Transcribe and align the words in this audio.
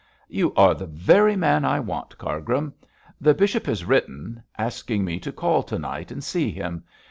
'You 0.27 0.51
are 0.55 0.73
the 0.73 0.87
very 0.87 1.35
man 1.35 1.63
I 1.63 1.79
want, 1.79 2.17
Cargrim. 2.17 2.73
The 3.21 3.35
bishop 3.35 3.67
has 3.67 3.85
written 3.85 4.41
asking 4.57 5.05
me 5.05 5.19
to 5.19 5.31
call 5.31 5.61
to 5.61 5.77
night 5.77 6.11
and 6.11 6.23
see 6.23 6.49
him. 6.49 6.85